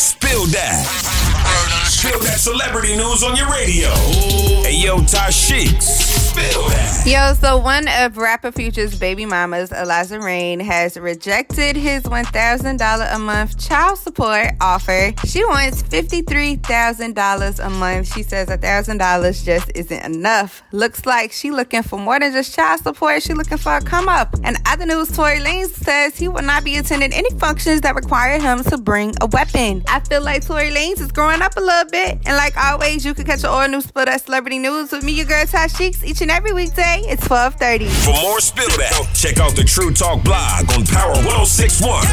[0.00, 0.86] Spill that.
[1.84, 3.90] Spill that celebrity news on your radio.
[4.64, 5.82] Hey, yo, Tashiks.
[5.82, 6.79] Spill that.
[7.06, 13.18] Yo, so one of rapper Future's baby mamas, Eliza Reign, has rejected his $1,000 a
[13.18, 15.10] month child support offer.
[15.24, 18.12] She wants $53,000 a month.
[18.14, 20.62] She says $1,000 just isn't enough.
[20.72, 23.22] Looks like she looking for more than just child support.
[23.22, 24.36] She looking for a come up.
[24.44, 28.38] And other news, Tory Lanez says he will not be attending any functions that require
[28.38, 29.82] him to bring a weapon.
[29.88, 32.18] I feel like Tory Lanez is growing up a little bit.
[32.26, 35.12] And like always, you can catch an all new split of celebrity news with me,
[35.12, 36.89] your girl Ty Sheeks, each and every weekday.
[36.98, 37.86] It's 1230.
[38.02, 42.09] For more Spill That, check out the True Talk blog on Power 1061.